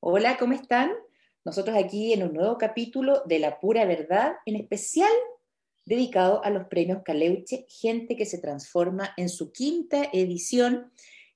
[0.00, 0.90] Hola, ¿cómo están?
[1.44, 5.12] Nosotros aquí en un nuevo capítulo de La Pura Verdad, en especial
[5.84, 10.90] dedicado a los premios Caleuche, gente que se transforma en su quinta edición,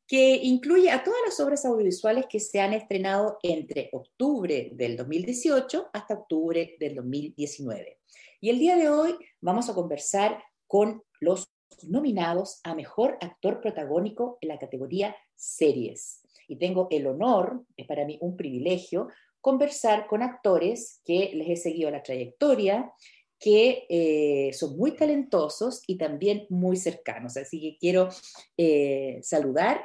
[0.06, 5.90] que incluye a todas las obras audiovisuales que se han estrenado entre octubre del 2018
[5.92, 7.98] hasta octubre del 2019.
[8.40, 11.52] Y el día de hoy vamos a conversar con los
[11.82, 18.04] nominados a Mejor Actor Protagónico en la categoría Series y tengo el honor, es para
[18.04, 19.08] mí un privilegio,
[19.40, 22.92] conversar con actores que les he seguido la trayectoria,
[23.38, 27.36] que eh, son muy talentosos y también muy cercanos.
[27.36, 28.08] Así que quiero
[28.56, 29.84] eh, saludar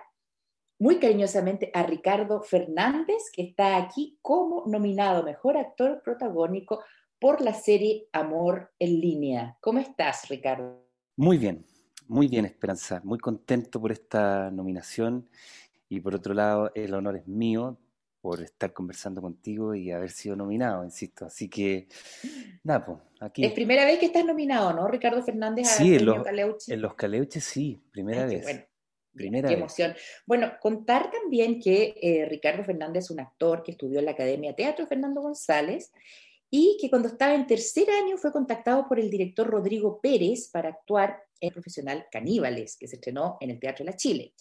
[0.79, 6.83] muy cariñosamente a Ricardo Fernández, que está aquí como nominado Mejor Actor Protagónico
[7.19, 9.57] por la serie Amor en Línea.
[9.59, 10.85] ¿Cómo estás, Ricardo?
[11.15, 11.65] Muy bien,
[12.07, 13.01] muy bien, Esperanza.
[13.03, 15.27] Muy contento por esta nominación
[15.89, 17.77] y por otro lado, el honor es mío
[18.21, 21.25] por estar conversando contigo y haber sido nominado, insisto.
[21.25, 21.87] Así que,
[22.63, 23.45] nada, pues, aquí.
[23.45, 25.67] Es primera vez que estás nominado, ¿no, Ricardo Fernández?
[25.67, 26.73] Sí, en los, Caleuche?
[26.73, 28.43] en los Caleuches sí, primera vez.
[28.43, 28.61] Bueno.
[29.13, 29.95] Primera qué emoción.
[30.27, 34.55] Bueno, contar también que eh, Ricardo Fernández es un actor que estudió en la Academia
[34.55, 35.91] Teatro Fernando González
[36.49, 40.69] y que cuando estaba en tercer año fue contactado por el director Rodrigo Pérez para
[40.69, 44.33] actuar en Profesional Caníbales, que se estrenó en el Teatro de la Chile.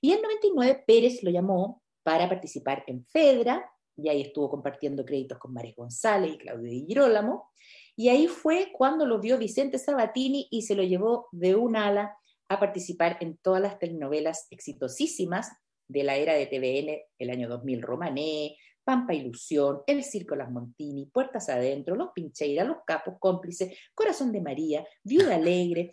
[0.00, 5.38] Y en 99 Pérez lo llamó para participar en Fedra, y ahí estuvo compartiendo créditos
[5.38, 7.50] con María González y Claudio Di Girolamo,
[7.94, 12.16] y ahí fue cuando lo vio Vicente Sabatini y se lo llevó de un ala
[12.48, 15.50] a participar en todas las telenovelas exitosísimas
[15.88, 21.06] de la era de TVN, el año 2000, Romané, Pampa Ilusión, El Circo Las Montini,
[21.06, 25.92] Puertas Adentro, Los Pincheiras, Los Capos, Cómplices, Corazón de María, Viuda Alegre,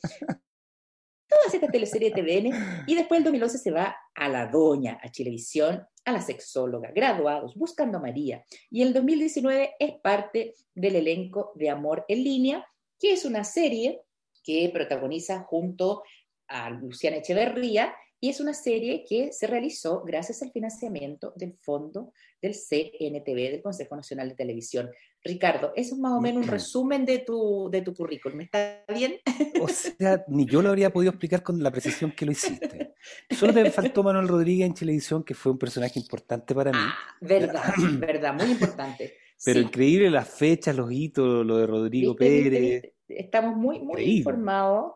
[1.28, 5.10] todas estas teleseries de TVN, y después el 2011 se va a La Doña, a
[5.10, 11.52] Chilevisión, a La Sexóloga, Graduados, Buscando a María, y el 2019 es parte del elenco
[11.56, 12.66] de Amor en Línea,
[13.00, 14.02] que es una serie
[14.44, 16.04] que protagoniza junto
[16.48, 22.14] a Luciana Echeverría y es una serie que se realizó gracias al financiamiento del fondo
[22.42, 24.90] del CNTV, del Consejo Nacional de Televisión.
[25.24, 28.42] Ricardo, eso es más o menos un resumen de tu, de tu currículum.
[28.42, 29.16] ¿Está bien?
[29.62, 32.94] O sea, ni yo lo habría podido explicar con la precisión que lo hiciste.
[33.30, 36.78] Solo te faltó Manuel Rodríguez en Televisión, que fue un personaje importante para mí.
[36.80, 39.14] Ah, verdad, verdad, muy importante.
[39.44, 42.94] Pero increíble las fechas, los hitos, lo de Rodrigo Pérez.
[43.08, 44.94] Estamos muy, muy informados.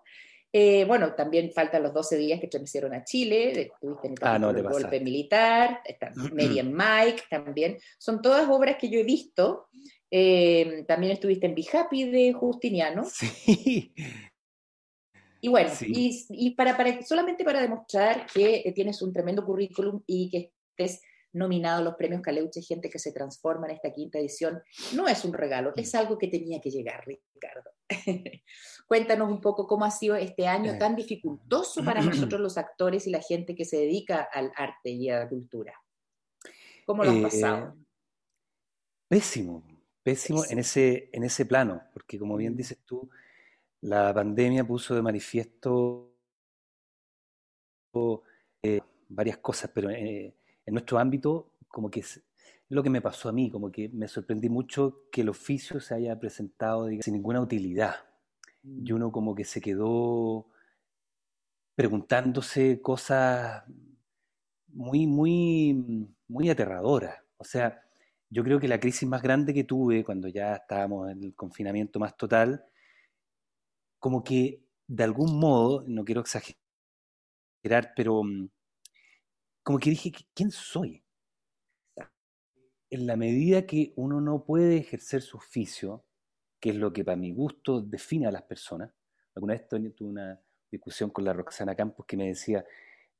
[0.55, 4.69] Eh, bueno, también faltan los 12 días que hicieron a Chile, estuviste en el, ah,
[4.69, 7.79] golpe militar, está Mary Mike también.
[7.97, 9.67] Son todas obras que yo he visto.
[10.11, 13.03] Eh, también estuviste en Be Happy de Justiniano.
[13.03, 13.91] Sí.
[15.41, 20.29] Y bueno, y, para, para, solamente para demostrar que eh, tienes un tremendo currículum y
[20.29, 21.01] que estés
[21.33, 24.61] nominado a los premios Caleuche, gente que se transforma en esta quinta edición,
[24.93, 27.71] no es un regalo, es algo que tenía que llegar, Ricardo.
[28.87, 30.77] Cuéntanos un poco cómo ha sido este año eh.
[30.77, 35.09] tan dificultoso para nosotros los actores y la gente que se dedica al arte y
[35.09, 35.73] a la cultura.
[36.85, 37.67] ¿Cómo lo has pasado?
[37.67, 37.83] Eh,
[39.07, 39.63] pésimo,
[40.03, 42.57] pésimo, En, ese, en ese plano, porque como bien mm.
[42.57, 43.09] dices tú,
[43.81, 46.09] la pandemia puso de manifiesto
[48.63, 49.89] eh, varias cosas, pero
[50.65, 52.21] en nuestro ámbito, como que es
[52.69, 55.95] lo que me pasó a mí, como que me sorprendí mucho que el oficio se
[55.95, 57.95] haya presentado sin ninguna utilidad.
[58.63, 60.47] Y uno como que se quedó
[61.75, 63.63] preguntándose cosas
[64.67, 67.17] muy, muy, muy aterradoras.
[67.37, 67.81] O sea,
[68.29, 71.99] yo creo que la crisis más grande que tuve cuando ya estábamos en el confinamiento
[71.99, 72.65] más total,
[73.99, 76.57] como que de algún modo, no quiero exagerar,
[77.95, 78.49] pero mm,
[79.63, 81.03] como que dije, ¿quién soy?
[82.89, 86.05] En la medida que uno no puede ejercer su oficio,
[86.59, 88.93] que es lo que para mi gusto define a las personas.
[89.35, 90.39] Alguna vez tuve una
[90.69, 92.63] discusión con la Roxana Campos que me decía,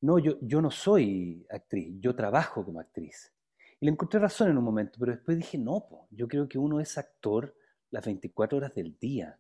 [0.02, 3.34] no, yo, yo no soy actriz, yo trabajo como actriz.
[3.80, 6.80] Y le encontré razón en un momento, pero después dije, no, yo creo que uno
[6.80, 7.56] es actor
[7.90, 9.40] las 24 horas del día.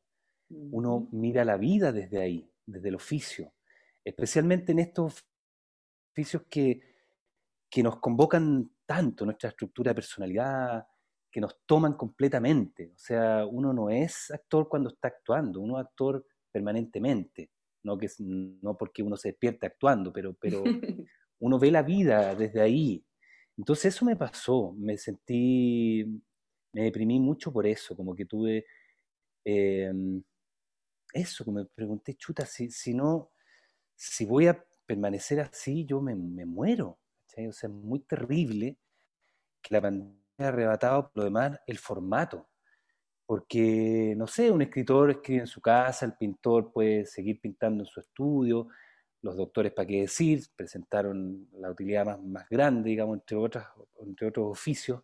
[0.50, 3.54] Uno mira la vida desde ahí, desde el oficio,
[4.04, 5.26] especialmente en estos
[6.12, 6.93] oficios que,
[7.74, 10.86] que nos convocan tanto, nuestra estructura de personalidad,
[11.32, 12.92] que nos toman completamente.
[12.94, 17.50] O sea, uno no es actor cuando está actuando, uno es actor permanentemente.
[17.82, 20.64] No, que, no porque uno se despierte actuando, pero, pero
[21.40, 23.04] uno ve la vida desde ahí.
[23.58, 26.06] Entonces eso me pasó, me sentí,
[26.74, 28.68] me deprimí mucho por eso, como que tuve
[29.44, 30.22] em,
[31.12, 33.32] eso, como me pregunté, chuta, si, si no,
[33.96, 37.00] si voy a permanecer así, yo me, me muero.
[37.38, 38.78] O sea, es muy terrible
[39.62, 42.50] que la pandemia haya arrebatado por lo demás el formato.
[43.26, 47.88] Porque, no sé, un escritor escribe en su casa, el pintor puede seguir pintando en
[47.88, 48.68] su estudio,
[49.22, 50.44] los doctores, ¿para qué decir?
[50.56, 53.68] Presentaron la utilidad más, más grande, digamos, entre, otras,
[54.02, 55.02] entre otros oficios,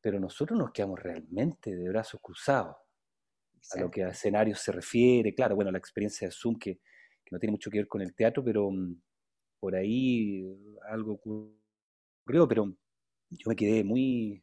[0.00, 2.76] pero nosotros nos quedamos realmente de brazos cruzados
[3.72, 5.34] a lo que a escenarios se refiere.
[5.34, 6.80] Claro, bueno, la experiencia de Zoom, que,
[7.24, 9.00] que no tiene mucho que ver con el teatro, pero mm,
[9.60, 10.46] por ahí
[10.88, 12.74] algo ocurrió, pero
[13.30, 14.42] yo me quedé muy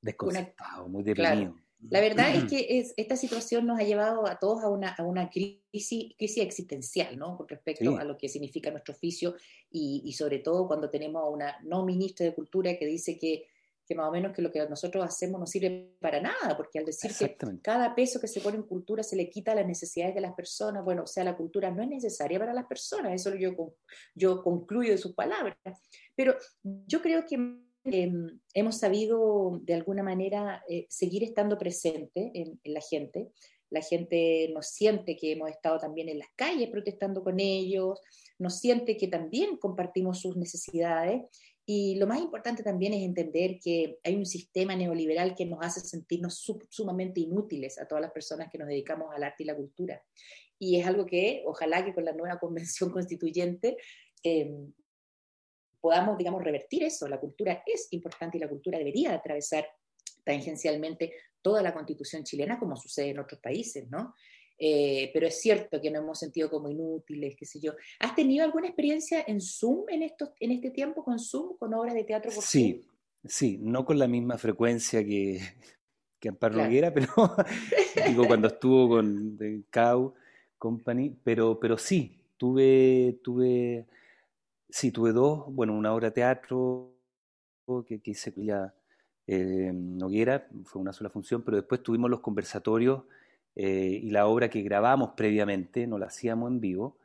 [0.00, 1.56] desconcertado, muy deprimido.
[1.88, 5.02] La verdad es que es, esta situación nos ha llevado a todos a una, a
[5.02, 7.36] una crisis, crisis existencial, ¿no?
[7.36, 9.34] Con respecto a lo que significa nuestro oficio
[9.70, 13.46] y, y, sobre todo cuando tenemos a una no ministra de Cultura que dice que
[13.86, 16.84] que más o menos que lo que nosotros hacemos no sirve para nada, porque al
[16.84, 20.20] decir que cada peso que se pone en cultura se le quita las necesidades de
[20.20, 23.74] las personas, bueno, o sea, la cultura no es necesaria para las personas, eso yo,
[24.14, 25.56] yo concluyo de sus palabras.
[26.14, 27.36] Pero yo creo que
[27.84, 33.32] em, hemos sabido de alguna manera eh, seguir estando presente en, en la gente,
[33.72, 37.98] la gente nos siente que hemos estado también en las calles protestando con ellos,
[38.38, 41.22] nos siente que también compartimos sus necesidades
[41.74, 45.80] y lo más importante también es entender que hay un sistema neoliberal que nos hace
[45.80, 50.02] sentirnos sumamente inútiles a todas las personas que nos dedicamos al arte y la cultura.
[50.58, 53.78] Y es algo que ojalá que con la nueva convención constituyente
[54.22, 54.70] em,
[55.80, 57.08] podamos, digamos, revertir eso.
[57.08, 59.66] La cultura es importante y la cultura debería atravesar
[60.24, 64.14] tangencialmente toda la constitución chilena como sucede en otros países, ¿no?
[64.64, 67.72] Eh, pero es cierto que nos hemos sentido como inútiles, qué sé yo.
[67.98, 71.94] ¿Has tenido alguna experiencia en Zoom en, estos, en este tiempo, con Zoom, con obras
[71.94, 72.86] de teatro por Sí,
[73.24, 75.40] sí, no con la misma frecuencia que,
[76.20, 76.92] que Amparo claro.
[76.94, 77.08] pero
[78.06, 80.14] digo, cuando estuvo con The Cow
[80.58, 83.88] Company, pero, pero sí, tuve, tuve,
[84.68, 86.94] sí, tuve dos, bueno, una obra de teatro
[87.84, 88.72] que, que hice ya
[89.26, 93.02] eh, Noguera, fue una sola función, pero después tuvimos los conversatorios
[93.54, 96.96] eh, y la obra que grabamos previamente, no la hacíamos en vivo,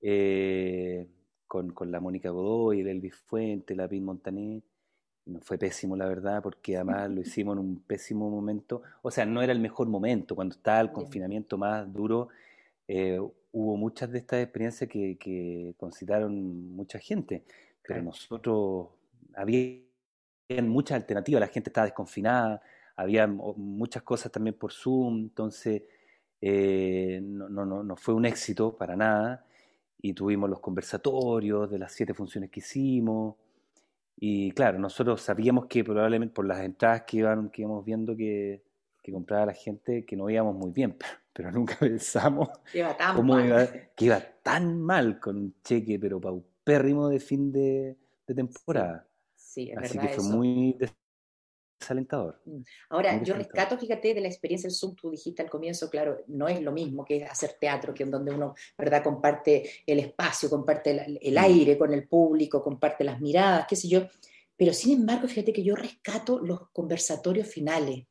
[0.00, 1.06] eh,
[1.46, 4.62] con, con, la Mónica Godoy, el Elvis Fuente, la Pin Montané.
[5.24, 8.82] No fue pésimo, la verdad, porque además lo hicimos en un pésimo momento.
[9.02, 10.34] O sea, no era el mejor momento.
[10.34, 12.28] Cuando estaba el confinamiento más duro,
[12.88, 13.20] eh,
[13.52, 17.44] hubo muchas de estas experiencias que, que concitaron mucha gente.
[17.86, 18.88] Pero nosotros,
[19.34, 19.78] había
[20.62, 21.40] muchas alternativas.
[21.40, 22.60] La gente estaba desconfinada
[22.96, 25.82] había muchas cosas también por Zoom, entonces
[26.40, 29.46] eh, no, no, no, fue un éxito para nada.
[30.00, 33.36] Y tuvimos los conversatorios de las siete funciones que hicimos.
[34.16, 38.62] Y claro, nosotros sabíamos que probablemente por las entradas que, iban, que íbamos viendo que,
[39.02, 40.96] que compraba la gente, que no íbamos muy bien,
[41.32, 43.66] pero, nunca pensamos iba cómo Iba,
[43.96, 47.96] que iba tan mal con un cheque, pero paupérrimo de fin de,
[48.26, 49.06] temporada.
[49.34, 50.78] Sí, Así que fue muy
[51.82, 52.40] desalentador.
[52.44, 52.62] Mm.
[52.90, 56.48] Ahora, yo rescato, fíjate, de la experiencia del Zoom, tú dijiste al comienzo, claro, no
[56.48, 60.90] es lo mismo que hacer teatro, que en donde uno, ¿verdad?, comparte el espacio, comparte
[61.20, 61.38] el, mm.
[61.38, 64.06] aire con el público, comparte las miradas, qué sé yo.
[64.56, 68.04] Pero sin embargo, fíjate que yo rescato los conversatorios finales.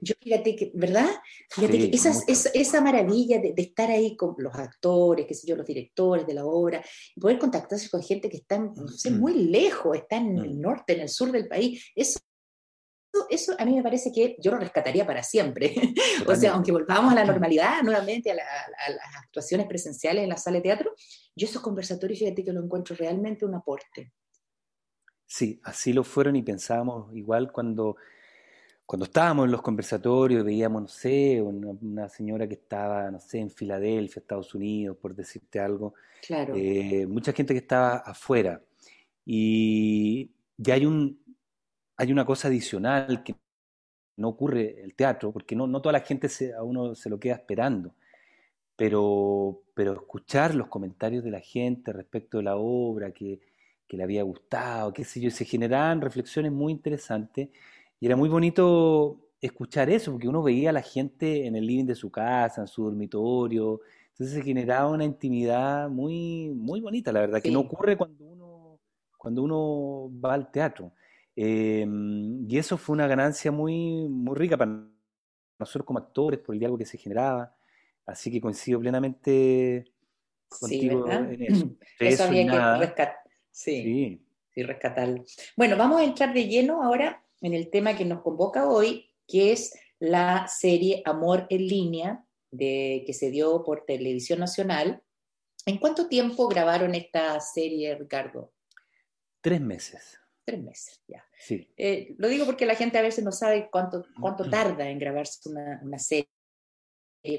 [0.00, 1.08] Yo fíjate que, ¿verdad?
[1.50, 6.26] Fíjate que esa, maravilla de, estar ahí con los actores, qué sé yo, los directores
[6.26, 9.18] de la obra, y poder contactarse con gente que está, no sé, mm.
[9.18, 12.20] muy lejos, está en el norte, en el sur del país, eso
[13.28, 15.74] eso a mí me parece que yo lo rescataría para siempre.
[16.26, 20.56] o sea, aunque volvamos a la normalidad nuevamente, a, las actuaciones presenciales en la sala
[20.56, 20.94] de teatro,
[21.34, 24.12] yo esos conversatorios, fíjate que lo encuentro realmente un aporte.
[25.26, 27.96] Sí, así lo fueron y pensábamos igual cuando,
[28.84, 33.50] cuando estábamos en los conversatorios, veíamos, no sé, una, señora que estaba, no sé, en
[33.50, 35.94] Filadelfia, Estados Unidos, por decirte algo.
[36.26, 36.54] Claro.
[36.56, 38.62] Eh, mucha gente que estaba afuera.
[39.24, 41.21] Y ya hay un,
[41.96, 43.36] hay una cosa adicional que
[44.16, 47.18] no ocurre el teatro, porque no, no toda la gente se, a uno se lo
[47.20, 47.94] queda esperando,
[48.76, 53.40] pero, pero escuchar los comentarios de la gente respecto de la obra, que,
[53.86, 57.48] que le había gustado, qué sé yo, se generaban reflexiones muy interesantes
[58.00, 61.86] y era muy bonito escuchar eso, porque uno veía a la gente en el living
[61.86, 63.80] de su casa, en su dormitorio,
[64.12, 68.78] Entonces se generaba una intimidad muy, muy bonita, la verdad, que no ocurre cuando uno,
[69.18, 70.92] cuando uno va al teatro.
[71.34, 74.84] Em, y eso fue una ganancia muy, muy rica para
[75.58, 77.54] nosotros como actores, por el diálogo que se generaba.
[78.06, 79.92] Así que coincido plenamente
[80.48, 81.70] contigo en eso.
[81.98, 83.16] eso, había que rescatar.
[83.50, 84.20] Sí,
[84.54, 84.62] sí.
[84.62, 85.24] rescatarlo.
[85.56, 89.52] Bueno, vamos a entrar de lleno ahora en el tema que nos convoca hoy, que
[89.52, 95.02] es la serie Amor en línea, de, que se dio por Televisión Nacional.
[95.64, 98.52] ¿En cuánto tiempo grabaron esta serie, Ricardo?
[99.40, 100.21] Tres meses.
[100.44, 101.24] Tres meses, ya.
[101.38, 101.68] Sí.
[101.76, 105.48] Eh, lo digo porque la gente a veces no sabe cuánto, cuánto tarda en grabarse
[105.48, 106.28] una, una serie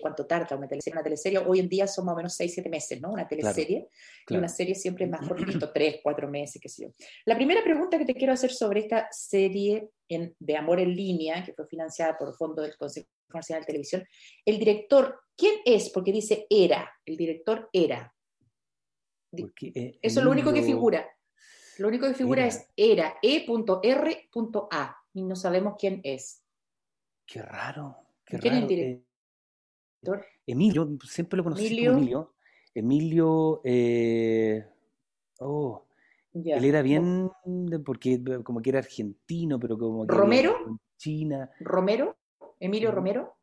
[0.01, 0.95] cuánto tarda una teleserie.
[0.95, 3.11] Una teleserie hoy en día son más o menos seis, siete meses, ¿no?
[3.11, 3.89] Una teleserie.
[4.29, 6.89] Y una serie siempre es más cortito, tres, cuatro meses, qué sé yo.
[7.25, 11.53] La primera pregunta que te quiero hacer sobre esta serie de Amor en Línea, que
[11.53, 14.05] fue financiada por el Fondo del Consejo Nacional de Televisión,
[14.45, 15.89] el director, ¿quién es?
[15.89, 18.13] Porque dice era, el director era.
[19.35, 21.09] Eh, Eso es lo único que figura.
[21.83, 26.41] Lo único que figura es era, e.r.a, y no sabemos quién es.
[27.25, 27.97] Qué raro.
[28.25, 30.19] Qué ¿Quién es el director?
[30.19, 31.91] Eh, Emilio, siempre lo conocí Emilio.
[31.91, 32.33] como Emilio.
[32.73, 34.65] Emilio, eh,
[35.41, 35.83] oh,
[36.33, 37.29] él era bien,
[37.85, 40.79] porque como que era argentino, pero como que ¿Romero?
[40.95, 41.51] China.
[41.59, 42.15] ¿Romero?
[42.61, 42.93] ¿Emilio.
[42.93, 43.35] Romero?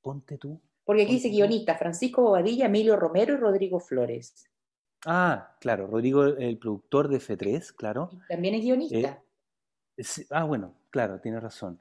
[0.00, 0.60] Ponte tú.
[0.84, 4.48] Porque aquí dice guionista, Francisco Bobadilla, Emilio Romero y Rodrigo Flores.
[5.06, 8.10] Ah, claro, Rodrigo, el productor de F3, claro.
[8.28, 9.22] También es guionista.
[9.96, 11.78] Eh, ah, bueno, claro, tiene razón.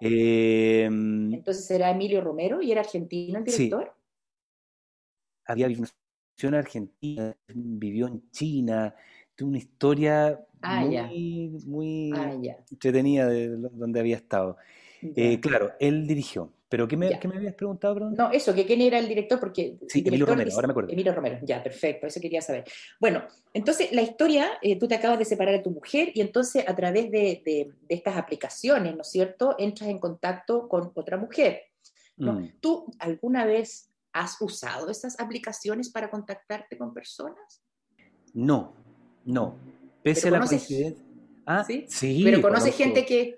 [0.00, 3.94] Em, Entonces era Emilio Romero y era argentino el director.
[5.44, 5.88] Había vivido
[6.42, 8.94] en Argentina, vivió en China,
[9.34, 12.32] tuvo una historia ah, muy, muy ah,
[12.70, 14.56] entretenida de donde había estado.
[15.02, 16.52] Eh, claro, él dirigió.
[16.68, 18.14] ¿Pero qué me, ¿qué me, habías preguntado, perdón?
[18.14, 19.78] No, eso, que quién era el director, porque...
[19.88, 20.92] Sí, Emilio Romero, ahora me acuerdo.
[20.92, 22.64] Emilio Romero, ya, perfecto, eso quería saber.
[23.00, 26.68] Bueno, entonces la historia, eh, tú te acabas de separar de tu mujer y entonces
[26.68, 31.62] a través de, de, estas aplicaciones, ¿no es cierto?, entras en contacto con otra mujer.
[32.18, 32.48] Mm.
[32.60, 37.62] ¿Tú alguna vez has usado esas aplicaciones para contactarte con personas?
[38.34, 38.74] No,
[39.24, 39.56] no.
[40.02, 41.04] Pese a la coincidencia...
[41.46, 41.86] Ah, ¿Sí?
[41.88, 43.36] sí Pero conoces gente que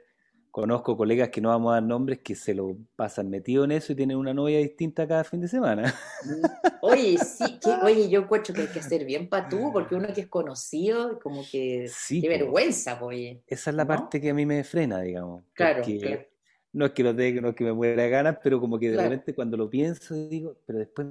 [0.51, 3.93] Conozco colegas que no vamos a dar nombres que se lo pasan metido en eso
[3.93, 5.95] y tienen una novia distinta cada fin de semana.
[6.25, 6.71] Mm.
[6.83, 10.23] Oye, sí, oye, yo encuentro que hay que hacer bien para tú, porque uno que
[10.23, 13.43] es conocido, como que qué vergüenza, oye.
[13.47, 15.45] Esa es la parte que a mí me frena, digamos.
[15.53, 15.83] Claro,
[16.73, 19.01] No es que lo tenga, no es que me muera ganas, pero como que de
[19.01, 21.07] repente cuando lo pienso digo, pero después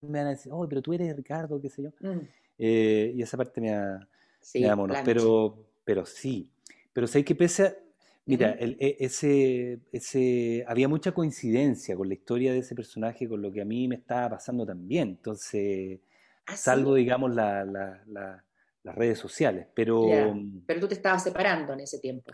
[0.00, 1.90] me van a decir, oh, pero tú eres Ricardo, qué sé yo.
[2.00, 2.20] Mm.
[2.58, 4.08] Eh, y esa parte me da,
[4.40, 4.64] sí,
[5.04, 6.48] pero, pero sí.
[6.92, 7.76] Pero sé que pese a,
[8.24, 13.50] Mira, e, ese, ese, había mucha coincidencia con la historia de ese personaje, con lo
[13.50, 15.08] que a mí me estaba pasando también.
[15.08, 16.00] Entonces,
[16.46, 17.64] ¿Ah, salvo, digamos, la,
[18.84, 19.66] las redes sociales.
[19.74, 22.32] Pero, mm, pero tú te estabas separando en ese tiempo.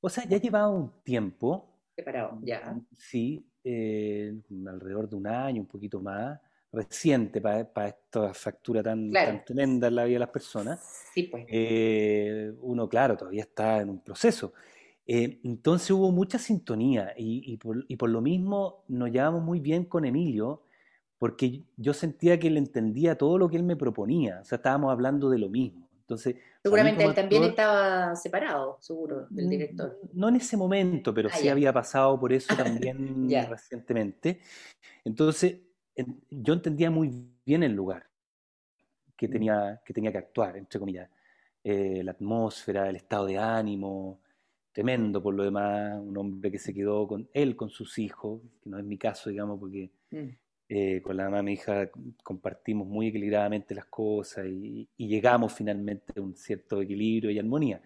[0.00, 1.80] O sea, ya llevaba un tiempo.
[1.96, 2.72] Separado, ya.
[2.72, 4.34] Mm, sí, eh,
[4.66, 6.40] alrededor de un año, un poquito más.
[6.72, 10.80] Reciente para, para esta factura tan, tan, tremenda en la vida de las personas.
[11.14, 11.46] Sí, pues.
[11.48, 14.52] Eh, uno, claro, todavía está en un proceso.
[15.06, 20.62] Eh, entonces hubo mucha sintonía y, por, lo mismo nos llevamos muy bien con Emilio
[21.18, 24.90] porque yo sentía que él entendía todo lo que él me proponía, o sea, estábamos
[24.90, 25.88] hablando de lo mismo.
[26.00, 29.98] Entonces, Seguramente él también estaba separado, seguro, del director.
[30.12, 34.40] No en ese momento, pero ah, sí había pasado por eso también recientemente.
[35.02, 35.60] Entonces,
[36.30, 38.06] yo entendía muy bien el lugar
[39.16, 39.30] que mm.
[39.30, 41.08] tenía que, tenía que actuar, entre comillas.
[41.62, 44.20] Eh, la atmósfera, el estado de ánimo,
[44.74, 48.68] tremendo por lo demás, un hombre que se quedó con él, con sus hijos, que
[48.68, 50.28] no es mi caso, digamos, porque mm.
[50.68, 51.88] eh, con la mamá de mi hija
[52.24, 57.80] compartimos muy equilibradamente las cosas y, llegamos finalmente a un cierto equilibrio y armonía.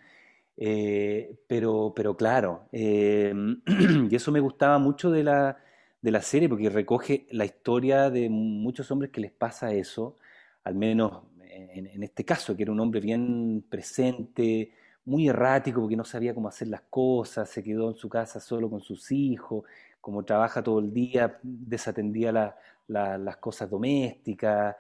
[0.57, 3.35] Eh, pero, pero claro, eh,
[4.11, 5.59] y eso me gustaba mucho de la,
[6.01, 10.17] de la serie, porque recoge la historia de muchos hombres que les pasa eso,
[10.65, 14.73] al menos en, en este caso, que era un hombre bien presente,
[15.09, 18.69] muy errático porque no sabía cómo hacer las cosas, se quedó en su casa solo
[18.69, 19.65] con sus hijos,
[20.03, 22.55] como trabaja todo el día, desatendía
[22.87, 24.77] las cosas domésticas.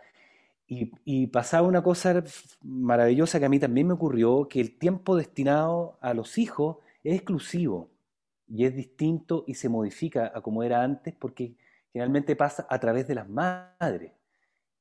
[0.66, 2.23] Y, pasaba una cosa
[2.62, 7.14] maravillosa que a mí también me ocurrió, que el tiempo destinado a los hijos es
[7.16, 7.88] exclusivo
[8.47, 11.54] y es distinto y se modifica a como era antes porque
[11.90, 14.12] generalmente pasa a través de las madres.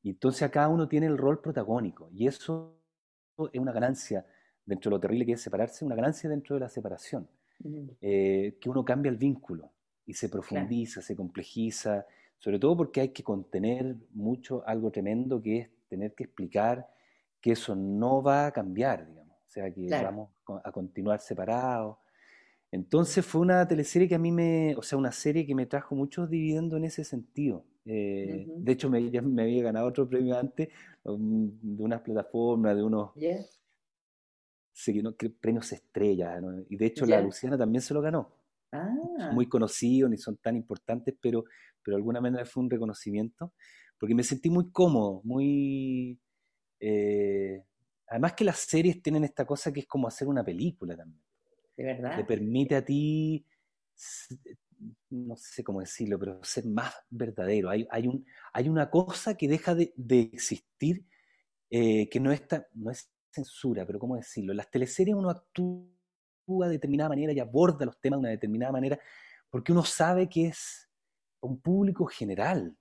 [0.04, 2.76] Y entonces acá uno tiene el rol protagónico y eso
[3.54, 4.26] es una ganancia
[4.68, 7.28] dentro de lo terrible que es separarse, una ganancia dentro de la separación,
[8.02, 9.72] eh, que uno cambia el vínculo
[10.06, 12.06] y se profundiza, se complejiza,
[12.38, 16.88] sobre todo porque hay que contener mucho algo tremendo que es tener que explicar
[17.42, 20.30] que eso no va a cambiar, digamos, o sea, que vamos
[20.64, 21.98] a continuar separados.
[22.72, 25.96] Entonces fue una teleserie que a mí me, o sea, una serie que me trajo
[25.96, 27.64] muchos dividendos en ese sentido.
[27.86, 30.68] Eh, de hecho, me, ya me había ganado otro premio antes,
[31.04, 33.12] um, de unas plataformas, de unos
[35.40, 36.44] premios estrellas.
[36.70, 38.32] Y de hecho, la Luciana también se lo ganó.
[38.72, 39.32] Ah.
[39.34, 41.46] Muy conocidos, ni son tan importantes, pero,
[41.82, 43.54] pero de alguna manera fue un reconocimiento,
[43.98, 46.20] porque me sentí muy cómodo, muy...
[46.80, 47.64] Eh,
[48.08, 51.22] además que las series tienen esta cosa que es como hacer una película también.
[51.76, 52.18] De verdad.
[52.18, 53.46] Te permite a ti
[55.10, 57.70] no sé cómo decirlo, pero ser más verdadero.
[57.70, 61.06] Hay, hay, un, hay una cosa que deja de, existir,
[61.70, 64.54] eh, que no, está, no es censura, pero ¿cómo decirlo?
[64.54, 68.72] En las teleseries uno actúa de determinada manera y aborda los temas de una determinada
[68.72, 69.00] manera
[69.50, 70.90] porque uno sabe que es
[71.42, 72.76] un público general.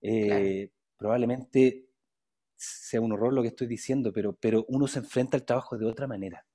[0.00, 1.88] Eh, probablemente
[2.56, 5.86] sea un horror lo que estoy diciendo, pero, pero uno se enfrenta al trabajo de
[5.86, 6.46] otra manera.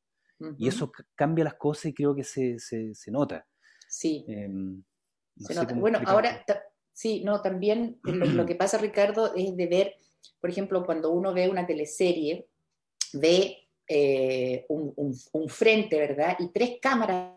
[0.58, 3.48] Y eso cambia las cosas y creo que se, se, se nota.
[3.88, 4.26] Sí.
[4.28, 4.84] Em,
[5.76, 6.44] bueno, ahora,
[6.92, 9.96] sí, no, también lo, que pasa, Ricardo, es de ver,
[10.42, 12.50] por ejemplo, cuando uno ve una teleserie,
[13.16, 16.36] ve eh, un, frente, ¿verdad?
[16.40, 17.34] Y tres cámaras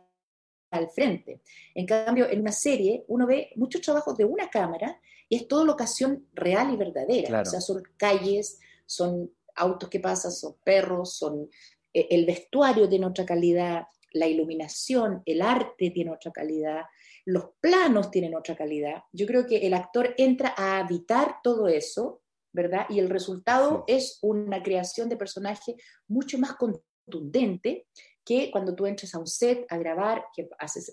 [0.70, 1.40] al frente.
[1.74, 5.64] En cambio, en una serie uno ve muchos trabajos de una cámara y es toda
[5.64, 7.42] locación real y verdadera.
[7.42, 11.48] O sea, son calles, son autos que pasan, son perros, son
[11.92, 16.82] eh, el vestuario tiene otra calidad, la iluminación, el arte tiene otra calidad,
[17.24, 19.02] los planos tienen otra calidad.
[19.12, 22.22] Yo creo que el actor entra a habitar todo eso,
[22.58, 22.86] ¿verdad?
[22.88, 25.76] Y el resultado es una creación de personaje
[26.08, 27.86] mucho más contundente
[28.24, 30.92] que cuando tú entres a un set a grabar, que haces,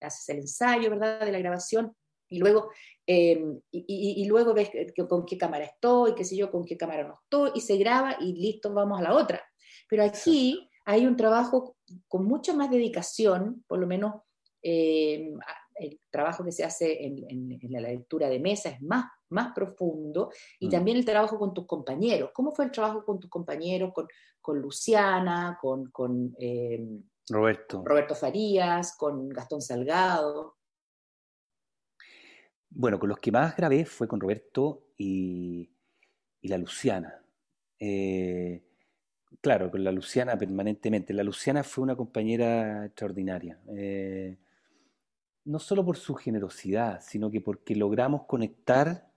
[0.00, 1.26] haces el ensayo, ¿verdad?
[1.26, 1.92] De la grabación
[2.28, 2.70] y luego,
[3.04, 4.70] em, y, luego ves
[5.08, 8.16] con qué cámara estoy, qué sé yo, con qué cámara no estoy, y se graba
[8.20, 9.42] y listo, vamos a la otra.
[9.88, 14.22] Pero aquí hay un trabajo con mucha más dedicación, por lo menos
[14.62, 15.34] eh,
[15.74, 20.68] el trabajo que se hace en, la lectura de mesa es más, más profundo, y
[20.68, 20.70] mm.
[20.70, 22.30] también el trabajo con tus compañeros.
[22.34, 26.84] ¿Cómo fue el trabajo con tus compañeros, con, Luciana, con, eh,
[27.28, 27.82] Roberto.
[27.84, 30.56] Roberto Farías, con Gastón Salgado?
[32.70, 35.70] Bueno, con los que más grabé fue con Roberto y,
[36.42, 37.22] la Luciana.
[37.78, 38.62] Eh,
[39.40, 41.12] claro, con la Luciana permanentemente.
[41.12, 43.60] La Luciana fue una compañera extraordinaria.
[43.68, 44.38] Eh,
[45.44, 49.09] no solo por su generosidad, sino que porque logramos conectar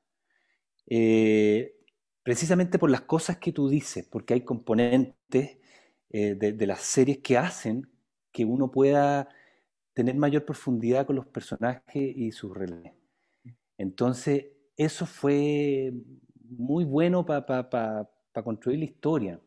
[0.87, 1.75] eh,
[2.23, 5.57] precisamente por las cosas que tú dices, porque hay componentes
[6.09, 7.89] eh, de, las series que hacen
[8.31, 9.29] que uno pueda
[9.93, 12.93] tener mayor profundidad con los personajes y sus relaciones.
[13.77, 14.45] Entonces,
[14.77, 15.93] eso fue
[16.49, 18.09] muy bueno para
[18.43, 19.39] construir la historia.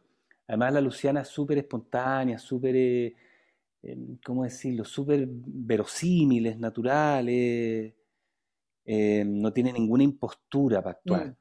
[0.46, 3.14] Además, la Luciana es súper espontánea, súper, eh,
[3.82, 7.94] em, ¿cómo decirlo?, súper verosímiles, naturales,
[8.86, 11.26] eh, no tiene ninguna impostura para actuar.
[11.28, 11.36] Mm.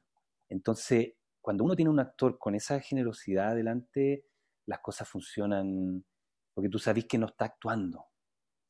[0.48, 4.26] Entonces, cuando uno tiene un actor con esa generosidad adelante,
[4.66, 6.04] las cosas funcionan
[6.52, 8.06] porque tú sabes que no está actuando,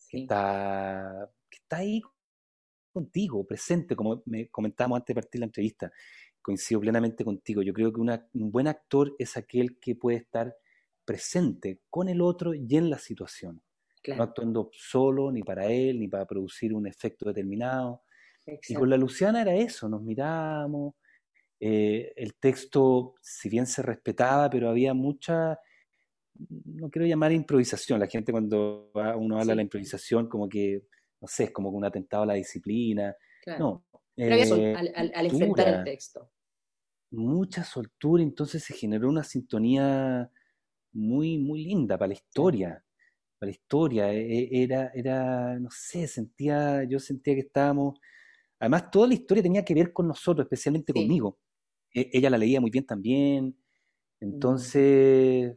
[0.08, 2.02] que, está, que está ahí
[2.92, 5.92] contigo, presente, como me comentamos antes de partir la entrevista
[6.42, 7.62] coincido plenamente contigo.
[7.62, 10.56] Yo creo que un buen actor es aquel que puede estar
[11.04, 13.62] presente con el otro y en la situación.
[14.06, 18.02] No actuando solo, ni para él, ni para producir un efecto determinado.
[18.46, 20.94] Y con la Luciana era eso, nos miramos,
[21.58, 25.58] eh, el texto, si bien se respetaba, pero había mucha,
[26.64, 30.84] no quiero llamar improvisación, la gente cuando uno habla de la improvisación como que,
[31.20, 33.14] no sé, es como un atentado a la disciplina.
[33.58, 33.84] No.
[34.14, 36.30] Pero eso, eh, al, al enfrentar el texto
[37.10, 40.30] mucha soltura, entonces se generó una sintonía
[40.92, 42.84] muy, muy linda para la historia.
[43.38, 47.98] Para la historia, e, e, era, era, no sé, sentía, yo sentía que estábamos.
[48.58, 51.38] Además, toda la historia tenía que ver con nosotros, especialmente conmigo.
[51.92, 53.46] E, ella la leía muy bien también.
[53.46, 54.24] Mm.
[54.24, 55.56] Entonces,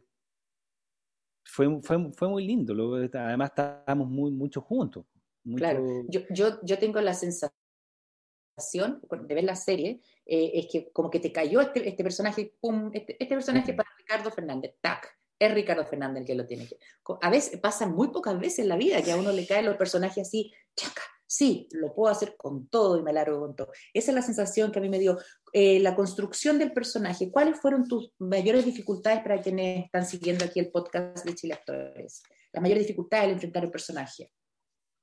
[1.44, 2.74] fue, fue, fue muy lindo.
[2.94, 5.06] Además, estábamos muy, mucho juntos.
[5.56, 7.54] Claro, yo, yo, yo tengo la sensación
[9.26, 12.90] de ver la serie eh, es que como que te cayó este, este personaje, pum,
[12.92, 15.08] este, este personaje para Ricardo Fernández, tac,
[15.38, 16.68] es Ricardo Fernández el que lo tiene.
[17.22, 19.76] A veces, pasa muy pocas veces en la vida que a uno le caen los
[19.76, 23.70] personajes así, chaca, sí, lo puedo hacer con todo y me largo con todo.
[23.94, 25.16] Esa es la sensación que a mí me dio.
[25.52, 30.58] Eh, la construcción del personaje, ¿cuáles fueron tus mayores dificultades para quienes están siguiendo aquí
[30.58, 32.24] el podcast de Chile Actores?
[32.52, 34.32] La mayor dificultad al enfrentar el personaje.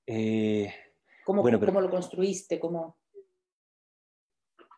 [0.06, 0.74] Eh,
[1.26, 2.60] ¿Cómo, ¿cómo lo construiste?
[2.60, 2.98] ¿Cómo...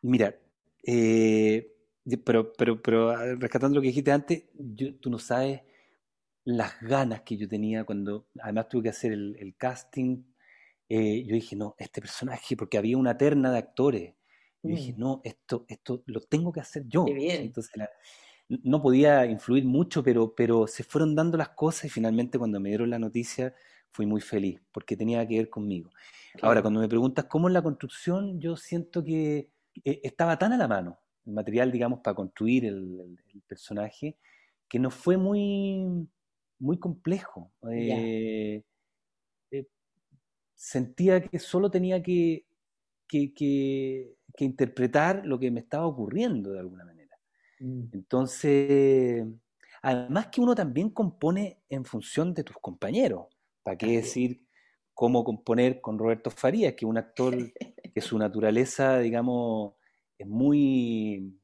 [0.04, 0.40] Mira,
[0.84, 1.76] eh,
[2.24, 4.44] pero, pero, pero ah, rescatando lo que dijiste antes,
[5.02, 5.62] tú no sabes
[6.46, 10.24] las ganas que yo tenía cuando, además tuve que hacer el, casting,
[10.90, 14.16] eh, yo dije, no, este personaje, porque había una terna de actores,
[14.62, 15.00] yo dije, mm.
[15.00, 17.06] no, esto, esto lo tengo que hacer yo.
[17.08, 17.72] Entonces,
[18.50, 22.70] no podía influir mucho, pero, pero se fueron dando las cosas y finalmente cuando me
[22.70, 23.54] dieron la noticia
[23.92, 25.92] fui muy feliz, porque tenía que ver conmigo.
[26.42, 29.50] Ahora, cuando me preguntas cómo es la construcción, yo siento que
[29.84, 34.18] eh, estaba tan a la mano el material, digamos, para construir el, personaje,
[34.68, 36.08] que no fue muy,
[36.60, 37.52] muy complejo.
[37.72, 38.64] Eh,
[40.60, 42.46] sentía que solo tenía que,
[43.08, 47.18] que, interpretar lo que me estaba ocurriendo de alguna manera.
[47.60, 47.86] Mm.
[47.94, 49.26] Entonces,
[49.82, 53.28] además que uno también compone en función de tus compañeros.
[53.64, 54.46] ¿Para qué decir
[54.94, 57.34] cómo componer con Roberto Farías, que es un actor
[57.94, 59.76] que su naturaleza, digamos,
[60.18, 61.40] es muy,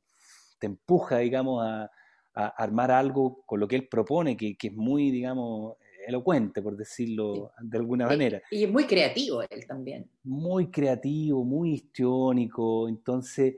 [0.59, 1.89] te empuja, digamos, a,
[2.33, 7.77] armar algo con lo que él propone, que, es muy, digamos, elocuente, por decirlo de
[7.77, 8.41] alguna manera.
[8.51, 10.09] Y es muy creativo él también.
[10.23, 12.87] Muy creativo, muy histriónico.
[12.87, 13.55] Entonces,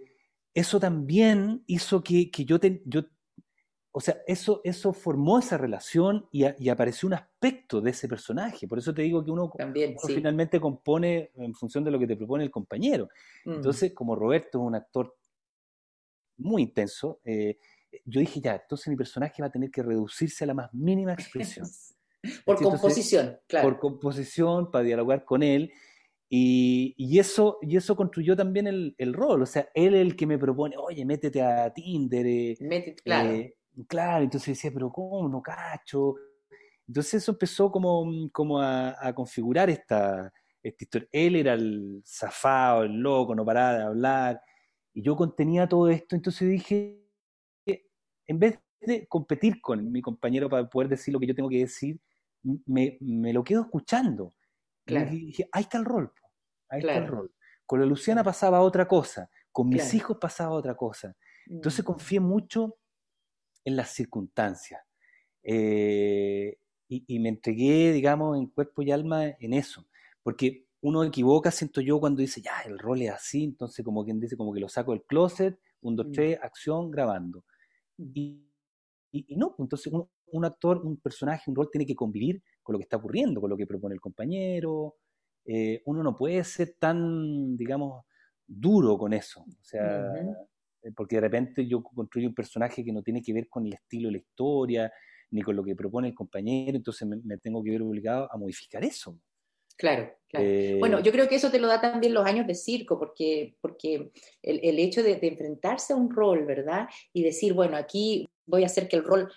[0.54, 3.02] eso también hizo que, yo, yo,
[3.92, 8.68] o sea, eso, eso formó esa relación y, apareció un aspecto de ese personaje.
[8.68, 12.16] Por eso te digo que uno, también, finalmente compone en función de lo que te
[12.16, 13.08] propone el compañero.
[13.46, 13.54] Mm.
[13.54, 15.16] Entonces, como Roberto es un actor
[16.38, 17.58] muy intenso, eh,
[18.06, 21.14] yo dije, ya, entonces mi personaje va a tener que reducirse a la más mínima
[21.14, 21.68] expresión.
[22.46, 23.70] por composición, claro.
[23.70, 25.72] Por composición, para dialogar con él.
[26.30, 29.42] Y, eso, y eso construyó también el, rol.
[29.42, 32.26] O sea, él es el que me propone, oye, métete a Tinder.
[32.26, 33.30] Eh, métete, claro.
[33.32, 33.56] Eh,
[33.88, 35.30] claro, entonces decía, pero ¿cómo?
[35.30, 36.16] No cacho.
[36.88, 41.08] Entonces eso empezó como, como a, configurar esta, esta, historia.
[41.12, 44.42] Él era el zafado, el loco, no paraba de hablar.
[44.94, 47.00] Y yo contenía todo esto, entonces dije,
[48.28, 51.60] en vez de competir con mi compañero para poder decir lo que yo tengo que
[51.60, 52.00] decir,
[52.66, 52.98] me,
[53.34, 54.34] lo quedo escuchando.
[54.86, 55.12] Claro.
[55.12, 56.12] Y dije, ahí está el rol,
[56.70, 57.34] ahí está el rol.
[57.66, 61.16] Con la Luciana pasaba otra cosa, con mis hijos pasaba otra cosa.
[61.46, 61.88] Entonces mm.
[61.88, 62.78] confié mucho
[63.66, 64.82] en las circunstancias.
[65.44, 66.58] Eh,
[66.90, 69.86] y, y, me entregué, digamos, en cuerpo y alma en eso.
[70.24, 74.20] Porque uno equivoca, siento yo, cuando dice, ya, el rol es así, entonces como quien
[74.20, 76.12] dice, como que lo saco del closet, un, dos, mm.
[76.12, 77.44] tres, acción, grabando.
[77.98, 78.47] Mm.
[79.12, 82.74] Y, y, no, pues, entonces un, actor, un personaje, un rol tiene que convivir con
[82.74, 84.96] lo que está ocurriendo, con lo que propone el compañero.
[85.46, 88.06] Eh, uno no puede ser tan, digamos,
[88.46, 89.42] duro con eso.
[89.42, 90.14] O sea,
[90.84, 93.74] eh, porque de repente yo construyo un personaje que no tiene que ver con el
[93.74, 94.92] estilo de la historia,
[95.32, 98.84] ni con lo que propone el compañero, entonces me tengo que ver obligado a modificar
[98.84, 99.20] eso.
[99.78, 100.46] Claro, claro.
[100.80, 103.56] Bueno, eh, yo creo que eso te lo da también los años de circo, porque,
[103.62, 106.90] porque el, hecho de, enfrentarse a un rol, ¿verdad?
[107.14, 109.32] Y decir, bueno, aquí voy a hacer que el rol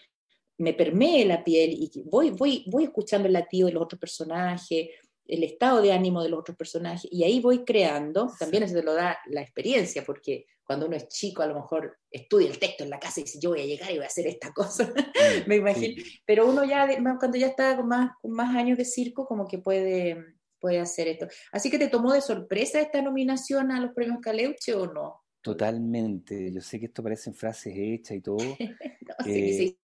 [0.58, 4.88] me permee la piel y voy, voy, voy escuchando el latido de los otros personajes,
[5.26, 8.82] el estado de ánimo de los otros personajes, y ahí voy creando, también eso te
[8.82, 12.84] lo da la experiencia, porque cuando uno es chico a lo mejor estudia el texto
[12.84, 14.92] en la casa y dice, yo voy a llegar y voy a hacer esta cosa,
[15.46, 16.86] me imagino, pero uno ya,
[17.18, 20.16] cuando ya está con más, con más años de circo, como que puede,
[20.60, 21.26] puede hacer esto.
[21.52, 25.19] Así que te tomó de sorpresa esta nominación a los premios Caleuche o no?
[25.42, 28.38] Totalmente, yo sé que esto parecen frases hechas y todo.
[29.00, 29.76] no, eh,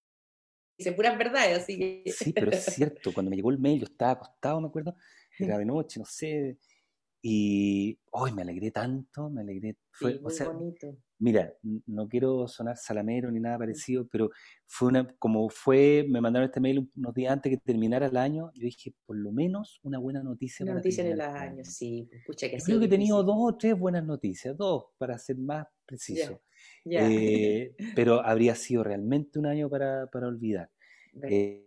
[0.79, 2.11] sí, puras verdades, así que...
[2.13, 4.95] sí, pero es cierto, cuando me llegó el mail yo estaba acostado, me acuerdo,
[5.39, 6.59] era de noche, no sé,
[7.29, 9.77] y hoy me alegré tanto, me alegré.
[9.91, 10.97] Fue, o sea, bonito.
[11.19, 11.55] Mira,
[11.87, 14.31] no quiero sonar salamero ni nada parecido, pero
[14.67, 18.51] fue una, como fue, me mandaron este mail unos días antes que terminara el año,
[18.55, 20.65] yo dije, por lo menos una buena noticia.
[20.65, 22.07] Una noticia en el año, sí.
[22.13, 25.67] Escucha que creo que he tenido dos o tres buenas noticias, dos, para ser más
[25.87, 26.43] preciso.
[26.85, 30.71] Eh, pero habría sido realmente un año para, para olvidar.
[31.31, 31.67] Eh,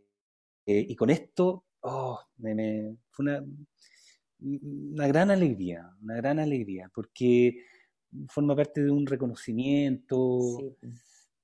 [0.68, 3.44] eh, y con esto, oh, me, fue una,
[4.42, 7.66] una gran alegría, una gran alegría, porque
[8.28, 10.78] forma parte de un reconocimiento,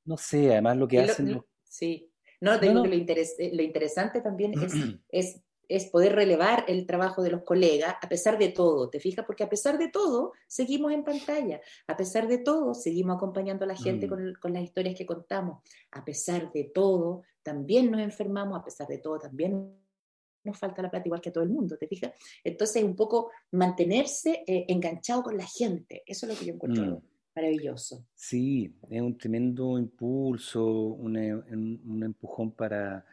[0.06, 1.42] no sé, además lo que hacen...
[1.64, 4.74] sí, no, te digo que lo, eh, lo, interesante también es,
[5.10, 9.26] es, es, poder relevar el trabajo de los colegas a pesar de todo, ¿te fijas?
[9.26, 13.68] Porque a pesar de todo, seguimos en pantalla, a pesar de todo, seguimos acompañando a
[13.68, 14.10] la gente mm.
[14.10, 18.88] con, con las historias que contamos, a pesar de todo, también nos enfermamos, a pesar
[18.88, 19.85] de todo, también
[20.46, 22.12] nos falta la plata igual que a todo el mundo, ¿te fijas?
[22.44, 26.86] Entonces, un poco mantenerse eh, enganchado con la gente, eso es lo que yo encuentro
[26.86, 27.02] mm.
[27.36, 28.06] maravilloso.
[28.14, 33.06] Sí, es un tremendo impulso, un, empujón para,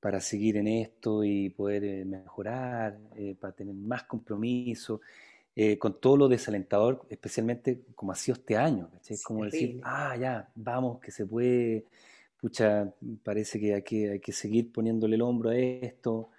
[0.00, 5.00] para seguir en esto y poder eh, mejorar, eh, para tener más compromiso.
[5.56, 8.90] eh, con todo lo desalentador, especialmente como ha sido este año.
[9.06, 11.84] Es como decir, ah, ya, vamos, que se puede,
[12.40, 16.30] pucha, parece que hay, que hay que seguir poniéndole el hombro a esto,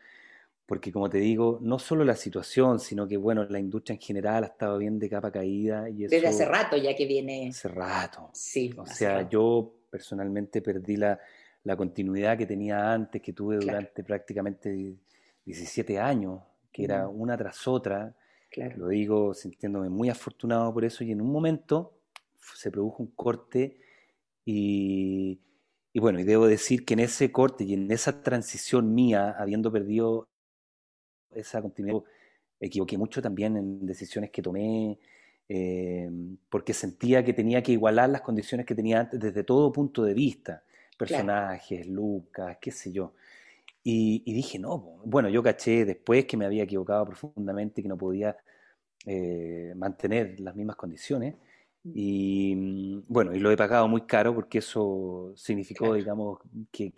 [0.66, 4.44] porque como te digo, no solo la situación, sino que bueno, la industria en general
[4.44, 5.90] ha estado bien de capa caída.
[5.90, 7.50] Y Desde hace rato ya que viene.
[7.50, 8.30] Hace rato.
[8.34, 8.74] Sí.
[8.78, 11.20] O sea, yo personalmente perdí la,
[11.64, 14.96] la, continuidad que tenía antes, que tuve durante prácticamente
[15.46, 18.16] 17 años, que era una tras otra.
[18.50, 18.78] Claro.
[18.78, 21.98] Lo digo sintiéndome muy afortunado por eso y en un momento
[22.56, 23.78] se produjo un corte
[24.46, 25.40] y,
[25.94, 29.72] y bueno, y debo decir que en ese corte y en esa transición mía, habiendo
[29.72, 30.28] perdido
[31.34, 32.02] esa continuidad,
[32.60, 35.00] equivoqué mucho también en decisiones que tomé,
[35.50, 36.10] eh,
[36.50, 40.14] porque sentía que tenía que igualar las condiciones que tenía antes desde todo punto de
[40.14, 40.64] vista,
[40.98, 43.14] personajes, Lucas, qué sé yo.
[43.84, 48.38] Y, dije, no, bueno, yo caché después que me había equivocado profundamente, que no podía
[49.08, 51.36] eh, mantener las mismas condiciones.
[51.84, 51.92] Mm.
[51.96, 56.40] Y bueno, y lo he pagado muy caro porque eso significó, digamos,
[56.72, 56.94] que,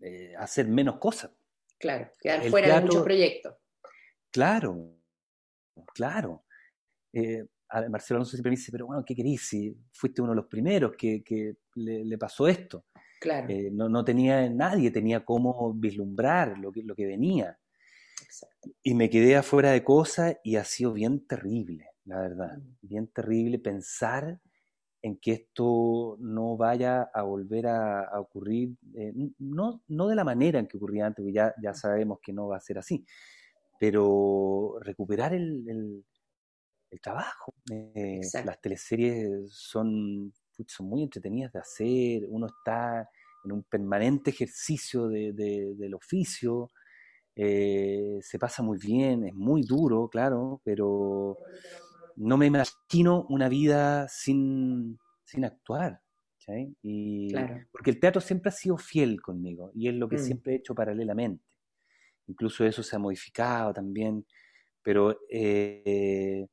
[0.00, 1.30] eh, hacer menos cosas.
[1.78, 3.54] Claro, quedar fuera de muchos proyectos.
[4.36, 5.00] Claro,
[5.94, 6.44] claro.
[7.10, 7.42] Eh,
[7.88, 9.48] Marcelo Alonso siempre me dice, pero bueno, ¿qué querís?
[9.48, 12.84] Si fuiste uno de los primeros que, le, pasó esto.
[13.18, 13.48] Claro.
[13.48, 17.58] Eh, no, no, tenía nadie, tenía cómo vislumbrar lo que, lo que venía.
[18.82, 22.58] Y me quedé afuera de cosas y ha sido bien terrible, la verdad.
[22.58, 22.74] Mm.
[22.82, 24.38] Bien terrible pensar
[25.00, 30.58] en que esto no vaya a volver a, ocurrir, eh, no, no de la manera
[30.58, 33.02] en que ocurría antes, porque ya, ya sabemos que no va a ser así,
[33.78, 36.04] pero recuperar el, el,
[37.02, 37.52] trabajo.
[37.70, 40.32] Eh, las teleseries son,
[40.66, 43.06] son muy entretenidas de hacer, uno está
[43.44, 46.70] en un permanente ejercicio de, del oficio,
[47.34, 51.36] eh, se pasa muy bien, es muy duro, claro, pero
[52.16, 56.00] no me imagino una vida sin, sin actuar.
[56.82, 57.32] Y,
[57.72, 60.20] Porque el teatro siempre ha sido fiel conmigo y es lo que mm.
[60.20, 61.44] siempre he hecho paralelamente.
[62.26, 64.26] Incluso eso se ha modificado también,
[64.82, 66.46] pero eh,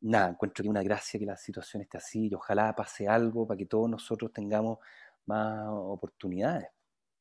[0.00, 3.58] nada, encuentro que una gracia que la situación esté así y ojalá pase algo para
[3.58, 4.78] que todos nosotros tengamos
[5.26, 6.68] más oportunidades.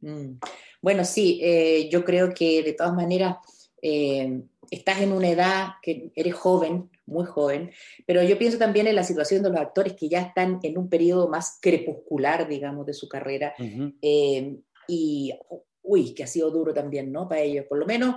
[0.02, 0.38] Mm.
[0.82, 3.38] Bueno, sí, eh, yo creo que de todas maneras
[3.82, 7.72] eh, estás en una edad que eres joven, muy joven,
[8.06, 10.90] pero yo pienso también en la situación de los actores que ya están en un
[10.90, 13.54] periodo más crepuscular, digamos, de su carrera.
[14.02, 15.34] Eh, y,
[15.84, 17.28] uy, que ha sido duro también, ¿no?
[17.28, 17.66] Para ellos.
[17.68, 18.16] Por lo menos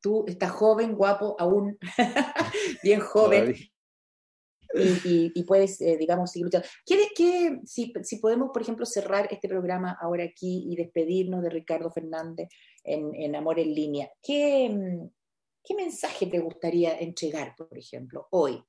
[0.00, 1.78] tú estás joven, guapo, aún
[2.82, 3.54] bien joven.
[4.72, 6.68] Y, puedes, eh, digamos, seguir luchando.
[6.86, 11.50] ¿Quieres que, si, si, podemos, por ejemplo, cerrar este programa ahora aquí y despedirnos de
[11.50, 12.48] Ricardo Fernández
[12.84, 14.72] en, en Amor en Línea, ¿qué,
[15.64, 18.62] ¿qué mensaje te gustaría entregar, por ejemplo, hoy?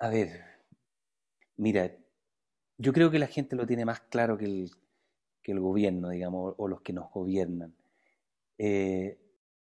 [0.00, 0.40] A ver,
[1.56, 1.96] mira,
[2.76, 4.70] yo creo que la gente lo tiene más claro que el,
[5.46, 7.72] que el gobierno, digamos, o los que nos gobiernan.
[8.58, 9.16] Eh,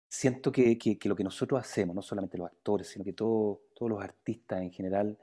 [0.09, 4.63] siento que, lo que nosotros hacemos, no solamente los actores, sino que todos los artistas
[4.63, 5.19] en general,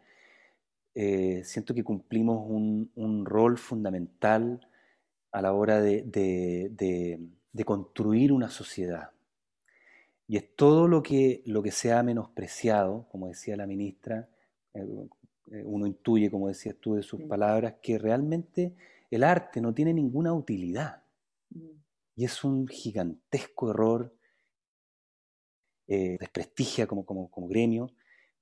[0.95, 4.67] eh, siento que cumplimos un, rol fundamental
[5.31, 7.21] a la hora de,
[7.65, 9.11] construir una sociedad.
[10.27, 14.27] Y es todo lo que, lo que se ha menospreciado, como decía la ministra,
[14.73, 15.07] eh,
[15.51, 18.73] eh, uno intuye, como decías tú de sus palabras, que realmente
[19.15, 21.03] el arte no tiene ninguna utilidad.
[21.49, 21.69] Mm.
[22.15, 24.15] Y es un gigantesco error
[25.87, 27.91] eh, desprestigia como, como, gremio,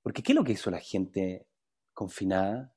[0.01, 1.47] porque ¿qué es lo que hizo la gente
[1.93, 2.73] confinada?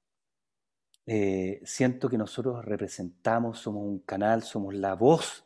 [1.07, 5.45] Eh, siento que nosotros representamos, somos un canal, somos la voz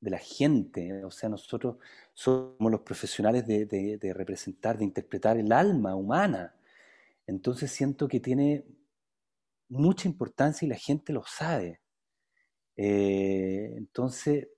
[0.00, 1.78] de la gente, o sea, nosotros
[2.12, 6.54] somos los profesionales de, representar, de interpretar el alma humana.
[7.26, 8.66] Entonces siento que tiene
[9.68, 11.80] mucha importancia y la gente lo sabe.
[12.78, 14.48] Eh, entonces,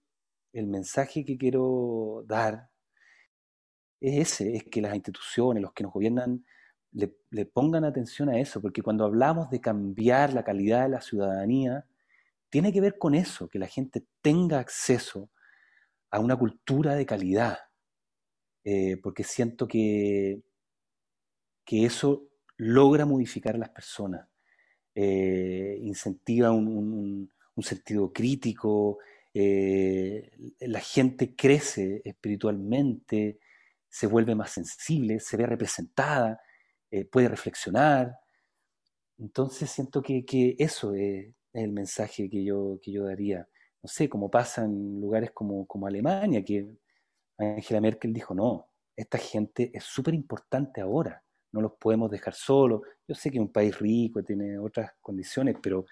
[0.53, 2.71] el mensaje que quiero dar
[4.01, 6.45] es ese, es que las instituciones, los que nos gobiernan,
[6.93, 11.87] le, pongan atención a eso, porque cuando hablamos de cambiar la calidad de la ciudadanía,
[12.51, 15.31] tiene que ver con eso, que la gente tenga acceso
[16.11, 17.59] a una cultura de calidad,
[18.65, 20.43] eh, porque siento que,
[21.65, 24.29] que eso logra modificar a las personas,
[24.95, 27.31] eh, incentiva un,
[27.63, 28.99] sentido crítico,
[29.33, 33.39] eh, la gente crece espiritualmente,
[33.89, 36.41] se vuelve más sensible, se ve representada,
[36.91, 38.19] eh, puede reflexionar.
[39.19, 40.25] Entonces siento que,
[40.59, 43.49] eso es, el mensaje que yo, que yo daría.
[43.83, 46.77] No sé, como pasa en lugares como, como Alemania, que
[47.39, 52.83] Angela Merkel dijo, no, esta gente es súper importante ahora, no los podemos dejar solos.
[53.09, 55.87] Yo sé que es un país rico, tiene otras condiciones, pero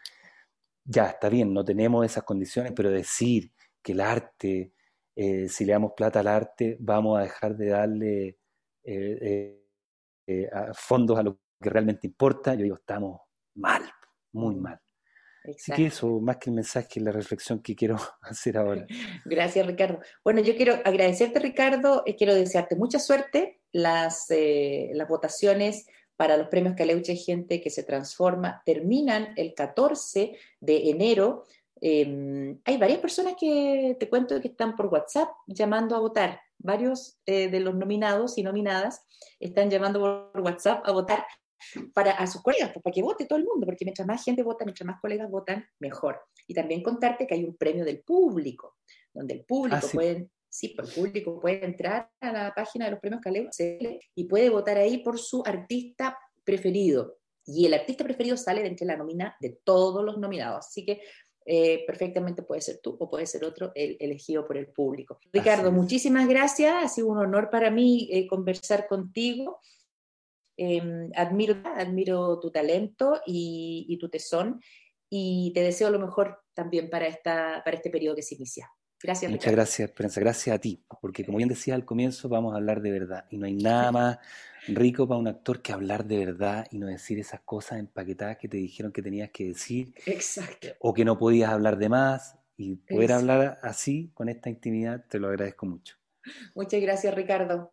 [0.89, 4.73] ya está bien, no tenemos esas condiciones, pero decir que el arte,
[5.15, 8.39] eh, si le damos plata al arte, vamos a dejar de darle
[8.85, 9.63] eh,
[10.27, 13.21] eh, fondos a lo que realmente importa, yo digo, estamos
[13.57, 13.83] mal,
[14.33, 14.81] muy mal.
[15.45, 18.87] Así que eso, más que el mensaje, la reflexión que quiero hacer ahora.
[19.27, 20.01] Gracias, Ricardo.
[20.25, 23.61] Bueno, yo quiero agradecerte, Ricardo, y quiero desearte mucha suerte.
[23.73, 25.87] Las, las votaciones
[26.19, 31.45] para los premios Caleuche Gente que se transforma terminan el 14 de enero.
[31.81, 36.41] Em, hay varias personas que te cuento que están por WhatsApp llamando a votar.
[36.59, 39.07] Varios eh, de los nominados y nominadas
[39.39, 40.01] están llamando
[40.33, 41.25] por WhatsApp a votar
[41.95, 44.43] para a sus colegas, pues, para que vote todo el mundo, porque mientras más gente
[44.43, 46.21] vota, mientras más colegas votan, mejor.
[46.49, 48.77] Y también contarte que hay un premio del público,
[49.15, 52.93] donde el público ah, puede, sí, pues, el público puede entrar a la página de
[52.93, 53.49] los premios Caleo
[54.15, 57.19] y puede votar ahí por su artista preferido.
[57.45, 60.67] Y el artista preferido sale de entre la nómina de todos los nominados.
[60.67, 61.01] Así que
[61.47, 65.19] eh, perfectamente puede ser tú o puede ser otro el elegido por el público.
[65.33, 66.85] Ricardo, muchísimas gracias.
[66.85, 69.61] Ha sido un honor para mí eh, conversar contigo.
[70.59, 74.61] Em, admiro, admiro tu talento y, tu tesón
[75.09, 78.69] y te deseo lo mejor también para, esta, para este periodo que se inicia.
[79.03, 79.31] Gracias.
[79.31, 80.21] Muchas gracias, Esperanza.
[80.21, 83.39] Gracias a ti, porque como bien decía al comienzo, vamos a hablar de verdad y
[83.39, 84.19] no hay nada más
[84.67, 88.49] rico para un actor que hablar de verdad y no decir esas cosas empaquetadas que
[88.49, 89.95] te dijeron que tenías que decir.
[90.07, 90.69] Exacto.
[90.81, 95.19] O que no podías hablar de más y poder hablar así, con esta intimidad, te
[95.19, 95.97] lo agradezco mucho.
[96.55, 97.73] Muchas gracias, Ricardo.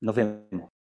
[0.00, 0.73] Nos vemos.